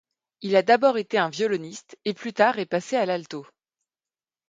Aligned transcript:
Il 0.41 0.55
a 0.55 0.63
d'abord 0.63 0.97
été 0.97 1.19
un 1.19 1.29
violoniste 1.29 1.95
et 2.05 2.15
plus 2.15 2.33
tard 2.33 2.57
est 2.57 2.65
passé 2.65 2.95
à 2.95 3.05
l'alto. 3.05 3.45